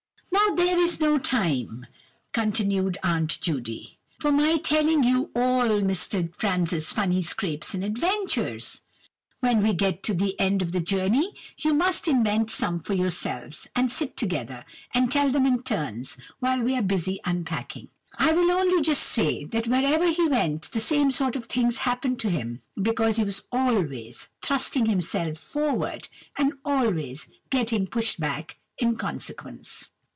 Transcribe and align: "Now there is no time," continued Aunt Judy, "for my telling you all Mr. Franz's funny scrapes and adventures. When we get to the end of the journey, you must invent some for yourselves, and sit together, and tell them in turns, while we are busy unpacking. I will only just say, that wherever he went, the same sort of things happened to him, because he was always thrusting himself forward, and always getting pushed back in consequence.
"Now 0.33 0.55
there 0.55 0.79
is 0.79 0.99
no 0.99 1.17
time," 1.17 1.85
continued 2.33 2.97
Aunt 3.03 3.39
Judy, 3.41 3.99
"for 4.19 4.31
my 4.33 4.57
telling 4.57 5.01
you 5.03 5.29
all 5.33 5.67
Mr. 5.81 6.33
Franz's 6.35 6.91
funny 6.91 7.21
scrapes 7.21 7.73
and 7.73 7.85
adventures. 7.85 8.81
When 9.39 9.63
we 9.63 9.73
get 9.73 10.03
to 10.03 10.13
the 10.13 10.37
end 10.39 10.61
of 10.61 10.73
the 10.73 10.81
journey, 10.81 11.35
you 11.57 11.73
must 11.73 12.07
invent 12.07 12.51
some 12.51 12.81
for 12.81 12.93
yourselves, 12.93 13.65
and 13.75 13.89
sit 13.89 14.17
together, 14.17 14.65
and 14.93 15.09
tell 15.09 15.29
them 15.31 15.45
in 15.45 15.63
turns, 15.63 16.17
while 16.39 16.61
we 16.61 16.75
are 16.75 16.81
busy 16.83 17.21
unpacking. 17.23 17.87
I 18.17 18.33
will 18.33 18.51
only 18.51 18.81
just 18.81 19.03
say, 19.03 19.45
that 19.45 19.67
wherever 19.67 20.09
he 20.11 20.27
went, 20.27 20.71
the 20.71 20.81
same 20.81 21.11
sort 21.13 21.37
of 21.37 21.45
things 21.45 21.79
happened 21.79 22.19
to 22.21 22.29
him, 22.29 22.61
because 22.81 23.15
he 23.15 23.23
was 23.23 23.43
always 23.53 24.27
thrusting 24.41 24.87
himself 24.87 25.37
forward, 25.37 26.09
and 26.37 26.53
always 26.65 27.27
getting 27.49 27.87
pushed 27.87 28.19
back 28.19 28.57
in 28.77 28.97
consequence. 28.97 29.87